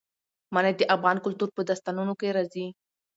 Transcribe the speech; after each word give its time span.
منی 0.53 0.71
د 0.79 0.81
افغان 0.95 1.17
کلتور 1.25 1.49
په 1.53 1.61
داستانونو 1.69 2.13
کې 2.19 2.27
راځي. 2.37 2.67